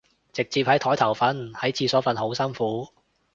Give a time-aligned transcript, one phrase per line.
[0.33, 2.87] 想直接喺枱頭瞓，喺廁所瞓好辛苦